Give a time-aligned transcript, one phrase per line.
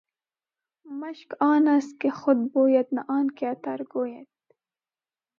[0.99, 4.27] مشک آن است که خود بوید نه آن که عطار ګوید.